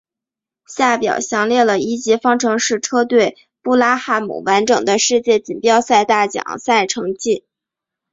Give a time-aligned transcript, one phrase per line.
[0.65, 7.45] 下表详列了一级方程式车队布拉汉姆完整的世界锦标赛大奖赛成绩。